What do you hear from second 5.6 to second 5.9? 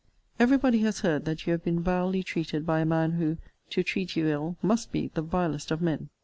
of